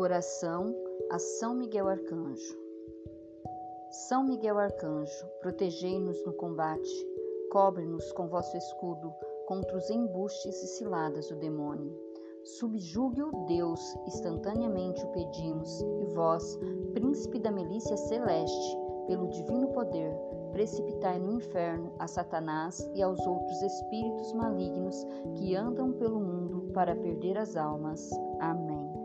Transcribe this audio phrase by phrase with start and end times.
[0.00, 0.72] Oração
[1.10, 2.56] a São Miguel Arcanjo.
[3.90, 6.88] São Miguel Arcanjo, protegei-nos no combate,
[7.50, 9.12] cobre-nos com vosso escudo
[9.48, 11.92] contra os embustes e ciladas do demônio.
[12.44, 16.56] Subjugue-o Deus, instantaneamente o pedimos, e vós,
[16.94, 20.14] príncipe da milícia celeste, pelo divino poder,
[20.52, 25.04] precipitai no inferno a Satanás e aos outros espíritos malignos
[25.34, 28.08] que andam pelo mundo para perder as almas.
[28.38, 28.97] Amém.